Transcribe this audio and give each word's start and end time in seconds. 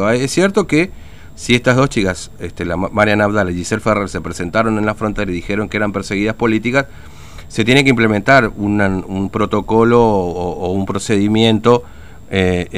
Es 0.00 0.30
cierto 0.30 0.68
que 0.68 0.92
si 1.34 1.56
estas 1.56 1.74
dos 1.74 1.88
chicas, 1.88 2.30
este, 2.38 2.64
la 2.64 2.76
Mariana 2.76 3.24
Abdal 3.24 3.50
y 3.50 3.54
Giselle 3.54 3.80
Ferrer, 3.80 4.08
se 4.08 4.20
presentaron 4.20 4.78
en 4.78 4.86
la 4.86 4.94
frontera 4.94 5.28
y 5.28 5.34
dijeron 5.34 5.68
que 5.68 5.76
eran 5.76 5.90
perseguidas 5.90 6.36
políticas, 6.36 6.86
se 7.48 7.64
tiene 7.64 7.82
que 7.82 7.90
implementar 7.90 8.52
un 8.56 9.28
protocolo 9.32 10.00
o, 10.00 10.70
un 10.70 10.86
procedimiento 10.86 11.82
eh, 12.30 12.68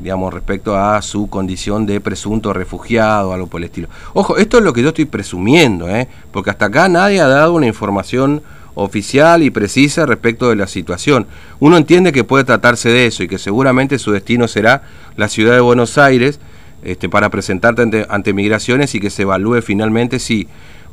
digamos, 0.00 0.32
respecto 0.32 0.74
a 0.74 1.02
su 1.02 1.28
condición 1.28 1.84
de 1.84 2.00
presunto 2.00 2.54
refugiado 2.54 3.28
o 3.28 3.32
algo 3.34 3.46
por 3.46 3.60
el 3.60 3.66
estilo. 3.66 3.88
Ojo, 4.14 4.38
esto 4.38 4.56
es 4.56 4.64
lo 4.64 4.72
que 4.72 4.80
yo 4.80 4.88
estoy 4.88 5.04
presumiendo, 5.04 5.86
¿eh? 5.86 6.08
porque 6.32 6.48
hasta 6.48 6.64
acá 6.64 6.88
nadie 6.88 7.20
ha 7.20 7.28
dado 7.28 7.52
una 7.52 7.66
información 7.66 8.40
oficial 8.74 9.42
y 9.42 9.50
precisa 9.50 10.06
respecto 10.06 10.48
de 10.48 10.56
la 10.56 10.66
situación. 10.66 11.26
Uno 11.58 11.76
entiende 11.76 12.10
que 12.10 12.24
puede 12.24 12.44
tratarse 12.44 12.88
de 12.88 13.04
eso 13.04 13.22
y 13.22 13.28
que 13.28 13.36
seguramente 13.36 13.98
su 13.98 14.12
destino 14.12 14.48
será 14.48 14.84
la 15.18 15.28
ciudad 15.28 15.52
de 15.52 15.60
Buenos 15.60 15.98
Aires, 15.98 16.40
este, 16.82 17.08
para 17.08 17.28
presentarte 17.30 18.06
ante, 18.08 18.32
migraciones 18.32 18.94
y 18.94 19.00
que 19.00 19.10
se 19.10 19.22
evalúe 19.22 19.62
finalmente 19.62 20.18
si 20.18 20.48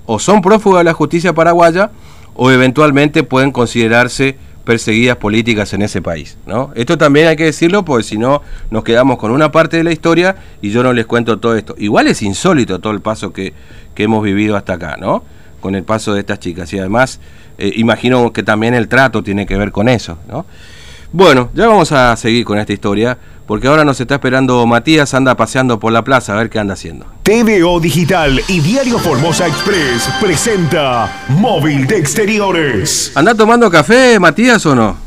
o 0.05 0.19
son 0.19 0.41
prófugas 0.41 0.81
de 0.81 0.83
la 0.85 0.93
justicia 0.93 1.33
paraguaya 1.33 1.91
o 2.35 2.51
eventualmente 2.51 3.23
pueden 3.23 3.51
considerarse 3.51 4.37
perseguidas 4.63 5.17
políticas 5.17 5.73
en 5.73 5.81
ese 5.81 6.01
país. 6.01 6.37
¿no? 6.45 6.71
Esto 6.75 6.97
también 6.97 7.27
hay 7.27 7.35
que 7.35 7.45
decirlo 7.45 7.83
porque 7.85 8.03
si 8.03 8.17
no 8.17 8.41
nos 8.69 8.83
quedamos 8.83 9.17
con 9.17 9.31
una 9.31 9.51
parte 9.51 9.77
de 9.77 9.83
la 9.83 9.91
historia 9.91 10.35
y 10.61 10.71
yo 10.71 10.83
no 10.83 10.93
les 10.93 11.05
cuento 11.05 11.39
todo 11.39 11.55
esto. 11.55 11.75
Igual 11.77 12.07
es 12.07 12.21
insólito 12.21 12.79
todo 12.79 12.93
el 12.93 13.01
paso 13.01 13.31
que, 13.31 13.53
que 13.95 14.03
hemos 14.03 14.23
vivido 14.23 14.55
hasta 14.55 14.73
acá, 14.73 14.97
¿no? 14.99 15.23
Con 15.61 15.75
el 15.75 15.83
paso 15.83 16.13
de 16.13 16.19
estas 16.19 16.39
chicas. 16.39 16.71
Y 16.73 16.79
además 16.79 17.19
eh, 17.57 17.73
imagino 17.75 18.31
que 18.31 18.43
también 18.43 18.73
el 18.73 18.87
trato 18.87 19.23
tiene 19.23 19.45
que 19.45 19.57
ver 19.57 19.71
con 19.71 19.89
eso, 19.89 20.17
¿no? 20.27 20.45
Bueno, 21.11 21.49
ya 21.53 21.67
vamos 21.67 21.91
a 21.91 22.15
seguir 22.15 22.45
con 22.45 22.59
esta 22.59 22.73
historia, 22.73 23.17
porque 23.47 23.67
ahora 23.67 23.85
nos 23.85 23.99
está 23.99 24.15
esperando 24.15 24.67
Matías, 24.67 25.13
anda 25.13 25.35
paseando 25.35 25.79
por 25.79 25.93
la 25.93 26.03
plaza 26.03 26.33
a 26.33 26.37
ver 26.37 26.49
qué 26.49 26.59
anda 26.59 26.73
haciendo. 26.73 27.05
TVO 27.23 27.79
Digital 27.79 28.41
y 28.49 28.59
Diario 28.59 28.99
Formosa 28.99 29.47
Express 29.47 30.09
presenta 30.21 31.25
Móvil 31.29 31.87
de 31.87 31.97
Exteriores. 31.97 33.13
¿Anda 33.15 33.33
tomando 33.33 33.71
café, 33.71 34.19
Matías, 34.19 34.65
o 34.65 34.75
no? 34.75 34.97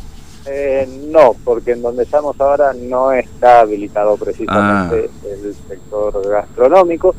Eh, 0.47 0.89
no, 1.11 1.37
porque 1.45 1.73
en 1.73 1.83
donde 1.83 2.05
estamos 2.05 2.41
ahora 2.41 2.73
no 2.73 3.13
está 3.13 3.61
habilitado 3.61 4.17
precisamente 4.17 5.11
ah. 5.13 5.27
el 5.31 5.55
sector 5.69 6.27
gastronómico. 6.27 7.15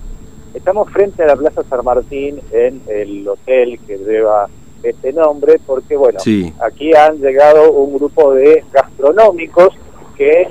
Estamos 0.56 0.90
frente 0.92 1.24
a 1.24 1.28
la 1.28 1.36
Plaza 1.36 1.62
San 1.70 1.86
Martín 1.86 2.42
en 2.52 2.82
el 2.88 3.28
hotel 3.28 3.80
que 3.86 3.98
lleva 3.98 4.50
este 4.82 5.14
nombre 5.14 5.62
porque, 5.66 5.96
bueno, 5.96 6.20
aquí 6.66 6.94
han 6.96 7.20
llegado 7.20 7.72
un 7.72 7.94
grupo 7.94 8.34
de 8.34 8.66
gastronómicos 8.74 9.76
que 10.18 10.48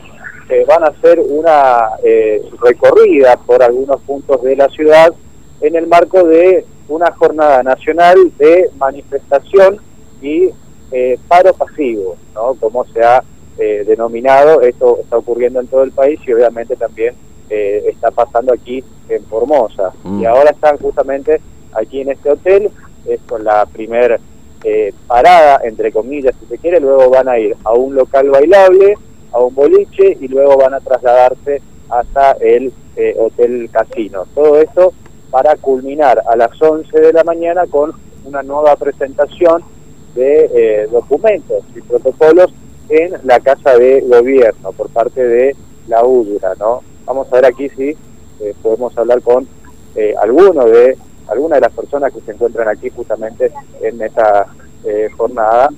eh, 0.51 0.65
van 0.67 0.85
a 0.85 0.89
hacer 0.89 1.21
una 1.21 1.91
eh, 2.03 2.43
recorrida 2.61 3.37
por 3.37 3.63
algunos 3.63 4.01
puntos 4.03 4.43
de 4.43 4.57
la 4.57 4.69
ciudad 4.69 5.13
en 5.61 5.77
el 5.77 5.87
marco 5.87 6.25
de 6.25 6.65
una 6.89 7.13
jornada 7.13 7.63
nacional 7.63 8.17
de 8.39 8.71
manifestación 8.77 9.79
y 10.21 10.51
eh, 10.93 11.19
paro 11.29 11.53
pasivo, 11.55 12.17
¿no? 12.35 12.55
Como 12.55 12.85
se 12.87 13.03
ha 13.03 13.23
denominado, 13.87 14.63
esto 14.63 15.01
está 15.03 15.19
ocurriendo 15.19 15.61
en 15.61 15.67
todo 15.67 15.83
el 15.83 15.93
país 15.93 16.19
y 16.27 16.33
obviamente 16.33 16.77
también 16.77 17.15
está 17.51 18.11
pasando 18.11 18.55
aquí 18.55 18.83
en 19.11 19.23
Formosa. 19.27 19.93
Mm. 20.03 20.23
Y 20.23 20.25
ahora 20.25 20.51
están 20.51 20.79
justamente 20.79 21.43
aquí 21.75 22.01
en 22.01 22.13
este 22.13 22.31
hotel 22.31 22.71
es 23.05 23.21
con 23.29 23.45
la 23.45 23.67
primera 23.67 24.19
eh, 24.63 24.93
parada, 25.07 25.61
entre 25.65 25.91
comillas, 25.91 26.35
si 26.39 26.47
se 26.47 26.59
quiere, 26.59 26.81
luego 26.81 27.09
van 27.11 27.29
a 27.29 27.39
ir 27.39 27.57
a 27.65 27.73
un 27.73 27.95
local 27.95 28.29
bailable, 28.31 28.95
a 29.33 29.39
un 29.41 29.55
boliche 29.55 30.17
y 30.21 30.29
luego 30.29 30.57
van 30.57 30.75
a 30.75 30.81
trasladarse 30.81 31.63
hasta 31.89 32.33
el 32.33 32.73
eh, 32.97 33.17
Hotel 33.19 33.69
Casino. 33.71 34.25
Todo 34.35 34.61
esto 34.61 34.93
para 35.31 35.57
culminar 35.57 36.23
a 36.27 36.37
las 36.37 36.61
11 36.61 37.01
de 37.01 37.13
la 37.13 37.25
mañana 37.25 37.67
con 37.67 37.93
una 38.25 38.43
nueva 38.43 38.77
presentación 38.77 39.63
de 40.15 40.51
eh, 40.53 40.89
documentos 40.91 41.65
y 41.75 41.81
protocolos 41.81 42.53
en 42.89 43.15
la 43.25 43.39
Casa 43.41 43.77
de 43.77 44.01
Gobierno 44.01 44.73
por 44.73 44.91
parte 44.91 45.25
de 45.25 45.57
la 45.87 46.05
UDRA, 46.05 46.55
¿no? 46.59 46.83
Vamos 47.05 47.29
a 47.33 47.37
ver 47.37 47.47
aquí 47.47 47.69
si 47.71 47.97
podemos 48.63 48.97
hablar 48.97 49.21
con 49.23 49.47
alguno 50.21 50.65
de 50.65 50.97
algunas 51.31 51.59
de 51.59 51.67
las 51.67 51.73
personas 51.73 52.13
que 52.13 52.21
se 52.21 52.33
encuentran 52.33 52.69
aquí 52.69 52.91
justamente 52.91 53.53
en 53.81 54.01
esta 54.03 54.47
eh, 54.85 55.09
jornada. 55.17 55.71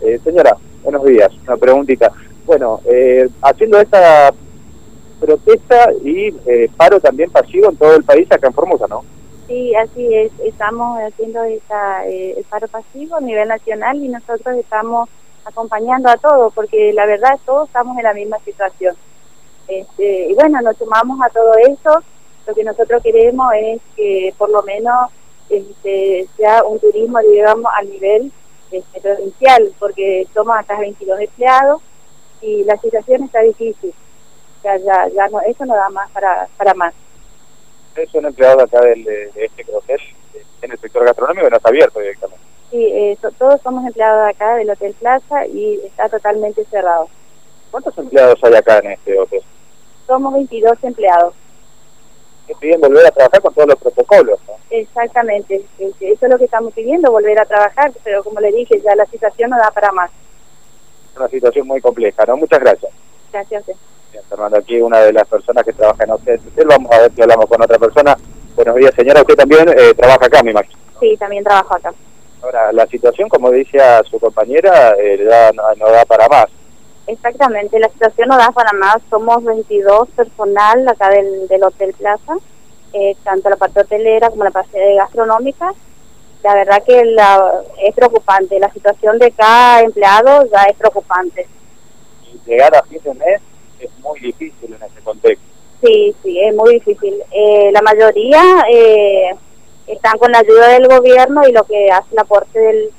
Eh, 0.00 0.18
señora, 0.24 0.56
buenos 0.82 1.04
días. 1.04 1.30
Una 1.46 1.56
preguntita. 1.56 2.10
Bueno, 2.44 2.80
eh, 2.84 3.28
haciendo 3.42 3.78
esta 3.80 4.32
protesta 5.20 5.92
y 6.02 6.30
paro 6.76 7.00
también 7.00 7.30
pasivo 7.30 7.70
en 7.70 7.76
todo 7.76 7.94
el 7.94 8.04
país, 8.04 8.30
acá 8.30 8.48
en 8.48 8.52
Formosa, 8.52 8.86
¿no? 8.88 9.04
Sí, 9.46 9.74
así 9.74 10.14
es. 10.14 10.32
Estamos 10.44 10.98
haciendo 11.00 11.42
esta, 11.44 12.06
el 12.06 12.44
paro 12.44 12.68
pasivo 12.68 13.16
a 13.16 13.20
nivel 13.20 13.48
nacional 13.48 14.02
y 14.02 14.08
nosotros 14.08 14.56
estamos 14.56 15.08
acompañando 15.44 16.08
a 16.08 16.16
todos, 16.16 16.52
porque 16.54 16.92
la 16.92 17.06
verdad 17.06 17.38
todos 17.44 17.68
estamos 17.68 17.96
en 17.96 18.04
la 18.04 18.14
misma 18.14 18.38
situación. 18.44 18.94
Este, 19.68 20.30
y 20.30 20.34
bueno, 20.34 20.60
nos 20.60 20.76
sumamos 20.76 21.18
a 21.22 21.30
todo 21.30 21.54
eso 21.66 22.02
lo 22.46 22.54
que 22.54 22.64
nosotros 22.64 23.02
queremos 23.02 23.52
es 23.56 23.80
que 23.96 24.34
por 24.36 24.50
lo 24.50 24.62
menos 24.62 25.10
este, 25.48 26.26
sea 26.36 26.62
un 26.64 26.78
turismo, 26.78 27.18
digamos, 27.20 27.72
al 27.78 27.88
nivel 27.88 28.32
este, 28.70 29.00
provincial, 29.00 29.72
porque 29.78 30.26
somos 30.34 30.56
hasta 30.56 30.78
22 30.78 31.20
empleados 31.20 31.80
y 32.44 32.64
la 32.64 32.76
situación 32.76 33.24
está 33.24 33.40
difícil. 33.40 33.92
ya, 34.62 34.76
ya 34.78 35.28
no, 35.28 35.40
eso 35.40 35.64
no 35.64 35.74
da 35.74 35.88
más 35.88 36.10
para, 36.10 36.46
para 36.56 36.74
más. 36.74 36.94
¿Es 37.96 38.12
un 38.14 38.26
empleado 38.26 38.60
acá 38.60 38.80
del, 38.80 39.04
de, 39.04 39.30
este 39.36 39.64
hotel 39.72 40.00
en 40.62 40.72
el 40.72 40.78
sector 40.78 41.04
gastronómico 41.04 41.48
no 41.48 41.56
está 41.56 41.68
abierto 41.68 42.00
directamente? 42.00 42.44
Sí, 42.70 42.84
eh, 42.84 43.16
todos 43.38 43.60
somos 43.62 43.86
empleados 43.86 44.24
de 44.24 44.30
acá 44.30 44.56
del 44.56 44.70
Hotel 44.70 44.94
Plaza 44.94 45.46
y 45.46 45.80
está 45.84 46.08
totalmente 46.08 46.64
cerrado. 46.64 47.08
¿Cuántos 47.70 47.96
empleados 47.98 48.38
hay 48.42 48.54
acá 48.54 48.78
en 48.78 48.92
este 48.92 49.18
hotel? 49.18 49.42
Somos 50.06 50.34
22 50.34 50.82
empleados 50.82 51.34
que 52.46 52.54
piden 52.56 52.80
volver 52.80 53.06
a 53.06 53.10
trabajar 53.10 53.40
con 53.40 53.54
todos 53.54 53.68
los 53.68 53.78
protocolos. 53.78 54.38
Exactamente, 54.70 55.64
eso 55.78 55.94
es 56.00 56.30
lo 56.30 56.38
que 56.38 56.44
estamos 56.44 56.74
pidiendo, 56.74 57.10
volver 57.10 57.38
a 57.38 57.46
trabajar, 57.46 57.92
pero 58.02 58.22
como 58.24 58.40
le 58.40 58.52
dije, 58.52 58.80
ya 58.82 58.94
la 58.96 59.06
situación 59.06 59.50
no 59.50 59.56
da 59.56 59.70
para 59.70 59.92
más. 59.92 60.10
Una 61.16 61.28
situación 61.28 61.66
muy 61.66 61.80
compleja, 61.80 62.24
¿no? 62.26 62.36
Muchas 62.36 62.60
gracias. 62.60 62.92
Gracias. 63.32 63.66
Bien, 64.12 64.24
Fernando, 64.28 64.58
aquí 64.58 64.80
una 64.80 65.00
de 65.00 65.12
las 65.12 65.26
personas 65.28 65.64
que 65.64 65.72
trabaja 65.72 66.04
en 66.04 66.12
usted. 66.12 66.40
Vamos 66.66 66.90
a 66.92 67.00
ver 67.00 67.12
si 67.14 67.22
hablamos 67.22 67.46
con 67.46 67.62
otra 67.62 67.78
persona. 67.78 68.16
Buenos 68.56 68.76
días, 68.76 68.94
señora. 68.94 69.20
Usted 69.20 69.34
también 69.34 69.68
eh, 69.68 69.94
trabaja 69.94 70.26
acá, 70.26 70.42
me 70.42 70.52
imagino. 70.52 70.78
Sí, 71.00 71.16
también 71.16 71.44
trabajo 71.44 71.74
acá. 71.74 71.92
Ahora, 72.42 72.72
la 72.72 72.86
situación, 72.86 73.28
como 73.28 73.50
decía 73.50 74.02
su 74.04 74.18
compañera, 74.20 74.94
eh, 74.98 75.26
no 75.76 75.90
da 75.90 76.04
para 76.04 76.28
más. 76.28 76.46
Exactamente, 77.06 77.78
la 77.78 77.88
situación 77.88 78.28
no 78.28 78.36
da 78.36 78.50
para 78.50 78.72
más. 78.72 78.96
Somos 79.10 79.44
22 79.44 80.08
personal 80.10 80.86
acá 80.88 81.10
del, 81.10 81.48
del 81.48 81.64
Hotel 81.64 81.94
Plaza, 81.94 82.34
eh, 82.92 83.16
tanto 83.24 83.50
la 83.50 83.56
parte 83.56 83.80
hotelera 83.80 84.30
como 84.30 84.44
la 84.44 84.50
parte 84.50 84.94
gastronómica. 84.94 85.72
La 86.44 86.54
verdad 86.54 86.82
que 86.84 87.04
la, 87.06 87.62
es 87.82 87.94
preocupante. 87.94 88.60
La 88.60 88.70
situación 88.70 89.18
de 89.18 89.32
cada 89.32 89.80
empleado 89.80 90.44
ya 90.52 90.64
es 90.64 90.76
preocupante. 90.76 91.46
Y 92.30 92.48
llegar 92.48 92.76
a 92.76 92.82
fin 92.82 93.00
de 93.02 93.14
mes 93.14 93.40
es 93.80 93.90
muy 94.00 94.20
difícil 94.20 94.74
en 94.74 94.82
ese 94.82 95.00
contexto. 95.02 95.44
Sí, 95.82 96.14
sí, 96.22 96.40
es 96.40 96.54
muy 96.54 96.74
difícil. 96.74 97.14
Eh, 97.30 97.70
la 97.72 97.80
mayoría 97.80 98.42
eh, 98.70 99.34
están 99.86 100.18
con 100.18 100.32
la 100.32 100.40
ayuda 100.40 100.68
del 100.68 100.86
gobierno 100.86 101.48
y 101.48 101.52
lo 101.52 101.64
que 101.64 101.90
hace 101.90 102.12
el 102.12 102.18
aporte 102.18 102.58
del 102.58 102.92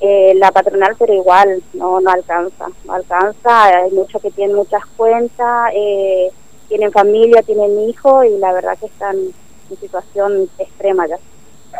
eh, 0.00 0.34
la 0.36 0.52
patronal, 0.52 0.94
pero 0.96 1.12
igual 1.12 1.60
no 1.74 2.00
no 2.00 2.10
alcanza, 2.10 2.66
no 2.84 2.92
alcanza, 2.92 3.64
hay 3.64 3.90
muchos 3.90 4.22
que 4.22 4.30
tienen 4.30 4.54
muchas 4.54 4.86
cuentas, 4.96 5.72
eh, 5.74 6.30
tienen 6.68 6.92
familia, 6.92 7.42
tienen 7.42 7.80
hijos 7.88 8.24
y 8.26 8.38
la 8.38 8.52
verdad 8.52 8.78
que 8.78 8.86
están 8.86 9.16
en 9.16 9.76
situación 9.80 10.48
extrema 10.58 11.08
ya. 11.08 11.18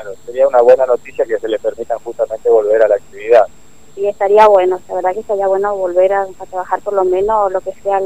Claro, 0.01 0.17
sería 0.25 0.47
una 0.47 0.63
buena 0.63 0.87
noticia 0.87 1.25
que 1.25 1.39
se 1.41 1.49
les 1.49 1.61
permitan 1.61 1.99
justamente 1.99 2.49
volver 2.49 2.81
a 2.85 2.89
la 2.89 2.95
actividad. 2.95 3.47
Sí, 3.97 4.07
estaría 4.07 4.47
bueno, 4.47 4.81
la 4.89 4.95
verdad 4.95 5.13
que 5.13 5.21
estaría 5.21 5.49
bueno 5.49 5.77
volver 5.77 6.13
a, 6.13 6.27
trabajar 6.49 6.81
por 6.83 6.93
lo 6.93 7.05
menos 7.05 7.51
lo 7.51 7.61
que 7.61 7.73
sea 7.83 8.01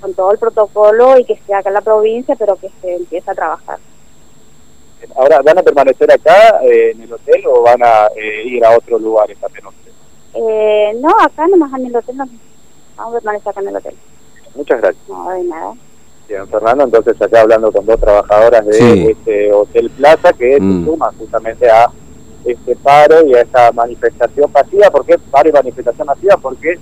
con 0.00 0.14
todo 0.14 0.32
el 0.32 0.38
protocolo 0.38 1.18
y 1.18 1.24
que 1.24 1.38
sea 1.46 1.58
acá 1.58 1.68
en 1.68 1.74
la 1.74 1.82
provincia, 1.82 2.34
pero 2.36 2.56
que 2.56 2.70
se 2.80 2.94
empiece 2.94 3.30
a 3.30 3.34
trabajar. 3.34 3.78
Ahora, 5.16 5.42
¿van 5.42 5.58
a 5.58 5.62
permanecer 5.62 6.10
acá 6.10 6.60
eh, 6.62 6.92
en 6.92 7.02
el 7.02 7.12
hotel 7.12 7.44
o 7.46 7.60
van 7.60 7.82
a 7.82 8.06
eh, 8.16 8.44
ir 8.46 8.64
a 8.64 8.74
otros 8.74 8.98
lugares 9.02 9.38
también 9.38 9.64
Eh, 10.32 10.96
no, 10.98 11.10
acá 11.20 11.46
nomás 11.46 11.78
en 11.78 11.86
el 11.86 11.96
hotel, 11.96 12.16
no. 12.16 12.26
vamos 12.96 13.12
a 13.12 13.18
permanecer 13.18 13.50
acá 13.50 13.60
en 13.60 13.68
el 13.68 13.76
hotel. 13.76 13.96
Muchas 14.54 14.80
gracias. 14.80 15.08
No, 15.08 15.28
de 15.28 15.44
nada. 15.44 15.74
Bien, 16.28 16.46
Fernando, 16.48 16.84
entonces 16.84 17.20
acá 17.22 17.42
hablando 17.42 17.70
con 17.70 17.86
dos 17.86 18.00
trabajadoras 18.00 18.66
de 18.66 19.10
este 19.12 19.52
Hotel 19.52 19.90
Plaza 19.90 20.32
que 20.32 20.60
mm. 20.60 20.84
se 20.84 20.90
suman 20.90 21.14
justamente 21.18 21.70
a 21.70 21.88
este 22.44 22.74
paro 22.76 23.24
y 23.26 23.34
a 23.34 23.42
esta 23.42 23.70
manifestación 23.72 24.50
pasiva. 24.50 24.90
¿Por 24.90 25.06
qué 25.06 25.18
paro 25.30 25.48
y 25.48 25.52
manifestación 25.52 26.06
pasiva? 26.06 26.36
Porque 26.36 26.78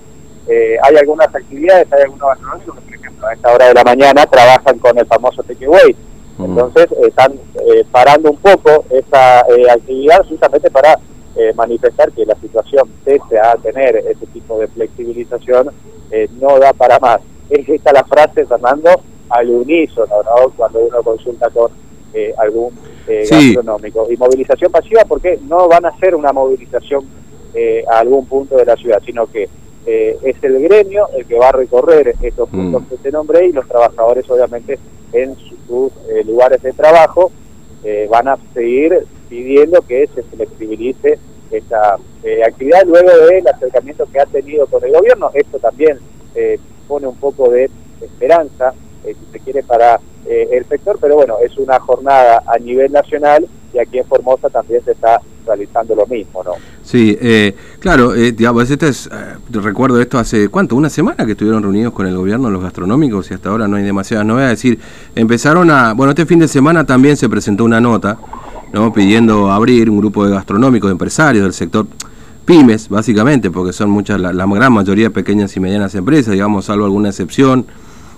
eh, 0.47 0.77
hay 0.81 0.95
algunas 0.97 1.33
actividades, 1.33 1.91
hay 1.93 2.03
algunos 2.03 2.27
gastronómicos 2.27 2.75
que, 2.75 2.81
por 2.81 2.95
ejemplo, 2.95 3.27
a 3.27 3.33
esta 3.33 3.53
hora 3.53 3.67
de 3.67 3.73
la 3.75 3.83
mañana 3.83 4.25
trabajan 4.25 4.79
con 4.79 4.97
el 4.97 5.05
famoso 5.05 5.43
takeaway. 5.43 5.95
Mm. 6.37 6.43
Entonces 6.45 6.87
están 7.03 7.33
eh, 7.33 7.85
parando 7.91 8.31
un 8.31 8.37
poco 8.37 8.85
esa 8.89 9.41
eh, 9.41 9.69
actividad 9.69 10.25
justamente 10.27 10.69
para 10.69 10.99
eh, 11.35 11.53
manifestar 11.55 12.11
que 12.11 12.25
la 12.25 12.35
situación, 12.35 12.89
pese 13.03 13.39
a 13.39 13.55
tener 13.55 13.97
ese 13.97 14.25
tipo 14.27 14.59
de 14.59 14.67
flexibilización, 14.69 15.69
no 16.39 16.59
da 16.59 16.71
para 16.71 16.97
más. 16.99 17.19
Es 17.49 17.67
esta 17.67 17.91
la 17.91 18.05
frase, 18.05 18.45
Fernando, 18.45 18.89
al 19.29 19.49
unísono, 19.49 20.23
¿no? 20.23 20.49
cuando 20.55 20.79
uno 20.79 21.03
consulta 21.03 21.49
con 21.49 21.71
algún 22.37 22.71
gastronómico. 23.07 24.07
Y 24.09 24.15
movilización 24.15 24.71
pasiva 24.71 25.03
porque 25.05 25.39
no 25.47 25.67
van 25.67 25.85
a 25.85 25.97
ser 25.97 26.15
una 26.15 26.31
movilización 26.31 27.05
a 27.91 27.99
algún 27.99 28.25
punto 28.25 28.55
de 28.55 28.65
la 28.65 28.75
ciudad, 28.75 29.01
sino 29.05 29.27
que 29.27 29.49
es 29.85 30.43
el 30.43 30.61
gremio 30.61 31.07
el 31.15 31.25
que 31.25 31.37
va 31.37 31.49
a 31.49 31.51
recorrer 31.51 32.15
estos 32.21 32.49
puntos 32.49 32.83
mm. 32.83 32.85
que 32.85 32.97
te 32.97 33.11
nombré 33.11 33.47
y 33.47 33.51
los 33.51 33.67
trabajadores 33.67 34.29
obviamente 34.29 34.79
en 35.15 35.35
sus 35.67 35.91
eh, 36.09 36.23
lugares 36.25 36.61
de 36.61 36.73
trabajo, 36.73 37.31
eh, 37.83 38.07
van 38.09 38.27
a 38.27 38.37
seguir 38.53 39.05
pidiendo 39.29 39.81
que 39.81 40.07
se 40.13 40.23
flexibilice 40.23 41.19
esta 41.51 41.97
eh, 42.23 42.43
actividad 42.43 42.83
luego 42.85 43.09
del 43.27 43.47
acercamiento 43.47 44.07
que 44.11 44.19
ha 44.19 44.25
tenido 44.25 44.67
con 44.67 44.83
el 44.83 44.91
gobierno. 44.91 45.31
Esto 45.33 45.59
también 45.59 45.99
pone 46.85 47.07
un 47.07 47.15
poco 47.15 47.49
de 47.49 47.69
esperanza, 48.01 48.73
quiere, 49.45 49.63
para 49.63 49.99
el 50.27 50.65
sector, 50.65 50.97
pero 50.99 51.15
bueno, 51.15 51.35
es 51.43 51.55
una 51.57 51.79
jornada 51.79 52.41
a 52.47 52.57
nivel 52.57 52.91
nacional 52.91 53.47
y 53.75 53.79
aquí 53.79 53.99
en 53.99 54.05
Formosa 54.05 54.49
también 54.49 54.83
se 54.83 54.93
está 54.93 55.21
realizando 55.45 55.95
lo 55.95 56.07
mismo, 56.07 56.43
¿no? 56.43 56.53
Sí, 56.81 57.17
eh, 57.21 57.55
claro, 57.79 58.15
eh, 58.15 58.35
este 58.37 58.87
es, 58.87 59.07
eh, 59.07 59.35
recuerdo 59.51 59.99
esto 60.01 60.17
hace, 60.17 60.49
¿cuánto? 60.49 60.75
Una 60.75 60.89
semana 60.89 61.25
que 61.25 61.33
estuvieron 61.33 61.61
reunidos 61.61 61.93
con 61.93 62.07
el 62.07 62.15
gobierno 62.15 62.49
los 62.49 62.61
gastronómicos 62.61 63.29
y 63.31 63.33
hasta 63.33 63.49
ahora 63.49 63.67
no 63.67 63.77
hay 63.77 63.83
demasiadas 63.83 64.25
novedades. 64.25 64.53
Es 64.53 64.63
decir, 64.63 64.79
empezaron 65.15 65.69
a, 65.71 65.93
bueno, 65.93 66.11
este 66.11 66.25
fin 66.25 66.39
de 66.39 66.47
semana 66.47 66.85
también 66.85 67.17
se 67.17 67.29
presentó 67.29 67.63
una 67.63 67.81
nota, 67.81 68.17
¿no? 68.73 68.91
Pidiendo 68.93 69.51
abrir 69.51 69.89
un 69.89 69.97
grupo 69.97 70.25
de 70.25 70.31
gastronómicos, 70.31 70.89
de 70.89 70.93
empresarios 70.93 71.43
del 71.43 71.53
sector 71.53 71.85
pymes, 72.45 72.89
básicamente, 72.89 73.49
porque 73.49 73.73
son 73.73 73.89
muchas, 73.89 74.19
la, 74.19 74.31
gran 74.31 74.71
mayoría 74.71 75.09
pequeñas 75.09 75.55
y 75.57 75.59
medianas 75.59 75.95
empresas, 75.95 76.31
digamos, 76.31 76.65
salvo 76.65 76.85
alguna 76.85 77.09
excepción, 77.09 77.65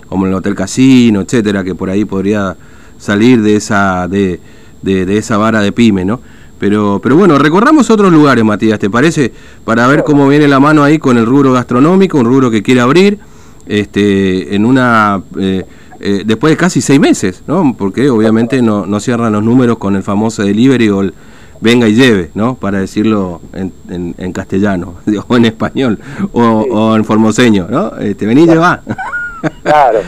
como 0.08 0.26
el 0.26 0.34
Hotel 0.34 0.54
Casino, 0.54 1.20
etcétera, 1.20 1.64
que 1.64 1.74
por 1.74 1.90
ahí 1.90 2.04
podría 2.04 2.56
salir 2.98 3.42
de 3.42 3.56
esa, 3.56 4.08
de 4.08 4.40
de, 4.82 5.18
esa 5.18 5.36
vara 5.36 5.60
de 5.60 5.72
pyme, 5.72 6.04
¿no? 6.04 6.20
Pero, 6.58 7.00
pero 7.02 7.16
bueno, 7.16 7.38
recorramos 7.38 7.88
otros 7.90 8.12
lugares, 8.12 8.44
Matías, 8.44 8.78
¿te 8.78 8.90
parece? 8.90 9.32
Para 9.64 9.86
ver 9.86 10.02
cómo 10.02 10.26
viene 10.28 10.48
la 10.48 10.58
mano 10.58 10.82
ahí 10.82 10.98
con 10.98 11.16
el 11.16 11.24
rubro 11.24 11.52
gastronómico, 11.52 12.18
un 12.18 12.24
rubro 12.24 12.50
que 12.50 12.62
quiere 12.62 12.80
abrir, 12.80 13.18
este, 13.66 14.54
en 14.56 14.64
una, 14.64 15.22
eh, 15.38 15.64
eh, 16.00 16.22
después 16.26 16.52
de 16.52 16.56
casi 16.56 16.80
seis 16.80 16.98
meses, 16.98 17.44
¿no? 17.46 17.76
Porque 17.78 18.10
obviamente 18.10 18.60
no, 18.60 18.86
no 18.86 18.98
cierran 18.98 19.32
los 19.32 19.44
números 19.44 19.78
con 19.78 19.94
el 19.94 20.02
famoso 20.02 20.42
delivery 20.42 20.88
o 20.88 21.02
el 21.02 21.14
venga 21.60 21.88
y 21.88 21.94
lleve, 21.94 22.30
¿no? 22.34 22.56
Para 22.56 22.80
decirlo 22.80 23.40
en, 23.52 23.72
en, 24.16 24.32
castellano, 24.32 24.94
o 25.28 25.36
en 25.36 25.44
español, 25.44 25.98
o, 26.32 26.42
o 26.42 26.96
en 26.96 27.04
formoseño, 27.04 27.68
¿no? 27.70 27.96
Este, 27.98 28.26
vení 28.26 28.42
y 28.42 28.46
lleva. 28.46 28.82
Claro, 29.62 30.00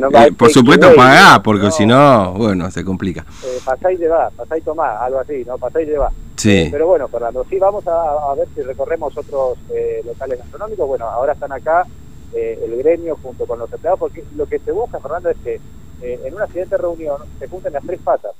no 0.00 0.20
eh, 0.20 0.32
Por 0.32 0.50
supuesto 0.50 0.94
pagá, 0.94 1.42
porque 1.42 1.70
si 1.70 1.86
no, 1.86 2.32
bueno, 2.34 2.70
se 2.70 2.84
complica. 2.84 3.24
Eh, 3.44 3.58
pasá 3.64 3.92
y 3.92 3.96
llevá, 3.96 4.30
pasá 4.30 4.58
y 4.58 4.60
tomá, 4.60 4.98
algo 4.98 5.20
así, 5.20 5.44
¿no? 5.46 5.58
Pasá 5.58 5.80
y 5.80 5.86
llevá. 5.86 6.10
Sí. 6.36 6.68
Pero 6.70 6.86
bueno, 6.86 7.08
Fernando, 7.08 7.44
sí, 7.48 7.58
vamos 7.58 7.86
a, 7.86 8.34
ver 8.36 8.46
si 8.54 8.62
recorremos 8.62 9.16
otros 9.16 9.58
eh, 9.70 10.02
locales 10.04 10.38
gastronómicos. 10.38 10.86
Bueno, 10.86 11.06
ahora 11.06 11.32
están 11.32 11.52
acá 11.52 11.86
eh, 12.34 12.58
el 12.64 12.76
gremio 12.78 13.18
junto 13.22 13.46
con 13.46 13.58
los 13.58 13.72
empleados, 13.72 13.98
porque 13.98 14.24
lo 14.36 14.46
que 14.46 14.58
se 14.58 14.72
busca, 14.72 15.00
Fernando, 15.00 15.30
es 15.30 15.36
que 15.38 15.60
en 16.00 16.32
una 16.32 16.46
siguiente 16.46 16.76
reunión 16.76 17.16
se 17.40 17.48
junten 17.48 17.72
las 17.72 17.84
tres 17.84 18.00
patas, 18.00 18.30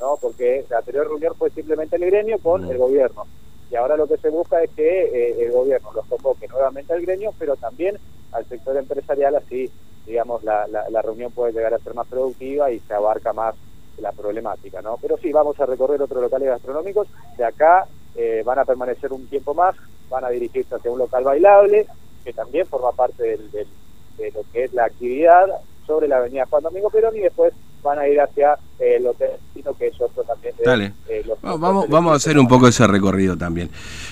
¿no? 0.00 0.18
Porque 0.20 0.66
la 0.68 0.78
anterior 0.78 1.08
reunión 1.08 1.34
fue 1.38 1.48
simplemente 1.50 1.96
el 1.96 2.04
gremio 2.04 2.38
con 2.38 2.66
mm. 2.66 2.70
el 2.70 2.76
gobierno. 2.76 3.26
Y 3.70 3.76
ahora 3.76 3.96
lo 3.96 4.06
que 4.06 4.18
se 4.18 4.28
busca 4.28 4.62
es 4.62 4.70
que 4.76 5.34
el 5.40 5.50
gobierno 5.50 5.90
los 5.94 6.04
convoque 6.06 6.46
nuevamente 6.46 6.92
al 6.92 7.00
gremio, 7.00 7.32
pero 7.38 7.56
también 7.56 7.98
al 8.32 8.44
sector 8.46 8.76
empresarial, 8.76 9.34
así 9.36 9.70
digamos, 10.06 10.44
la, 10.44 10.66
la, 10.68 11.02
reunión 11.02 11.32
puede 11.32 11.52
llegar 11.52 11.74
a 11.74 11.78
ser 11.78 11.94
más 11.94 12.06
productiva 12.06 12.70
y 12.70 12.78
se 12.80 12.94
abarca 12.94 13.32
más 13.32 13.54
la 13.98 14.12
problemática, 14.12 14.80
¿no? 14.82 14.98
Pero 15.02 15.16
sí, 15.18 15.32
vamos 15.32 15.58
a 15.58 15.66
recorrer 15.66 16.00
otros 16.00 16.22
locales 16.22 16.48
gastronómicos. 16.48 17.08
De 17.36 17.44
acá 17.44 17.86
eh, 18.14 18.42
van 18.44 18.58
a 18.58 18.64
permanecer 18.64 19.12
un 19.12 19.26
tiempo 19.26 19.52
más, 19.52 19.74
van 20.08 20.24
a 20.24 20.28
dirigirse 20.28 20.74
hacia 20.74 20.90
un 20.90 20.98
local 20.98 21.24
bailable, 21.24 21.86
que 22.24 22.32
también 22.32 22.66
forma 22.66 22.92
parte 22.92 23.22
del, 23.22 23.50
de 23.50 24.30
lo 24.32 24.42
que 24.52 24.64
es 24.64 24.72
la 24.72 24.84
actividad 24.84 25.46
sobre 25.86 26.08
la 26.08 26.18
avenida 26.18 26.46
Juan 26.46 26.62
Domingo 26.62 26.90
Perón 26.90 27.16
y 27.16 27.20
después 27.20 27.52
van 27.86 27.98
a 28.00 28.08
ir 28.08 28.20
hacia 28.20 28.58
eh, 28.78 28.96
el 28.96 29.06
hotel 29.06 29.30
que 29.74 29.88
es 29.88 30.00
otro 30.00 30.22
también. 30.22 30.54
Dale. 30.64 30.92
Eh, 31.08 31.24
vamos, 31.42 31.88
vamos 31.88 32.12
a 32.12 32.16
hacer 32.16 32.38
un 32.38 32.46
poco 32.46 32.68
ese 32.68 32.86
recorrido 32.86 33.36
también. 33.36 33.70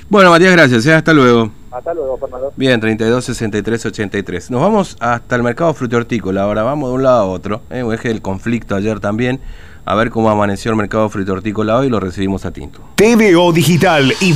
Bueno, 0.09 0.31
Matías, 0.31 0.53
gracias. 0.53 0.87
hasta 0.87 1.13
luego. 1.13 1.51
Hasta 1.71 1.95
luego, 1.95 2.17
Fernando. 2.19 2.53
Bien, 2.57 2.81
32, 2.81 3.25
63, 3.25 3.87
83. 3.87 4.51
Nos 4.51 4.61
vamos 4.61 4.97
hasta 5.01 5.37
el 5.37 5.43
mercado 5.43 5.75
hortícola 5.93 6.43
Ahora 6.43 6.63
vamos 6.63 6.91
de 6.91 6.95
un 6.95 7.03
lado 7.03 7.23
a 7.23 7.27
otro. 7.27 7.63
¿eh? 7.71 7.85
Eje 7.93 8.09
del 8.09 8.23
conflicto 8.23 8.75
ayer 8.75 9.01
también. 9.01 9.41
A 9.87 9.95
ver 9.95 10.09
cómo 10.09 10.31
amaneció 10.31 10.71
el 10.71 10.79
mercado 10.79 11.11
hortícola 11.13 11.77
hoy. 11.77 11.91
Lo 11.91 12.01
recibimos 12.01 12.45
a 12.47 12.53
Tinto. 12.53 12.81
TVO 12.95 13.53
Digital 13.53 14.13
y 14.21 14.33